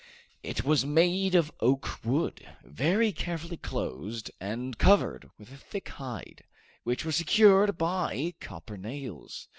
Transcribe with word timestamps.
It 0.41 0.63
was 0.65 0.83
made 0.83 1.35
of 1.35 1.51
oak 1.59 2.03
wood, 2.03 2.55
very 2.63 3.11
carefully 3.11 3.57
closed 3.57 4.31
and 4.41 4.75
covered 4.79 5.29
with 5.37 5.53
a 5.53 5.57
thick 5.57 5.89
hide, 5.89 6.43
which 6.83 7.05
was 7.05 7.15
secured 7.17 7.77
by 7.77 8.33
copper 8.39 8.77
nails. 8.77 9.47